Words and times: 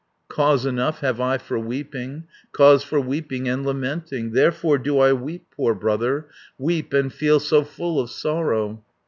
"Cause 0.29 0.65
enough 0.65 1.01
have 1.01 1.21
I 1.21 1.37
for 1.37 1.59
weeping, 1.59 2.23
Cause 2.53 2.81
for 2.83 2.99
weeping 2.99 3.47
and 3.47 3.63
lamenting. 3.63 4.31
Therefore 4.31 4.79
do 4.79 4.97
I 4.97 5.13
weep, 5.13 5.45
poor 5.55 5.75
brother, 5.75 6.25
Weep, 6.57 6.91
and 6.91 7.13
feel 7.13 7.39
so 7.39 7.63
full 7.63 7.99
of 7.99 8.09
sorrow. 8.09 8.83